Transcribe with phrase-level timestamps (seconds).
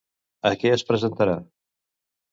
[0.49, 1.39] A què es presentarà?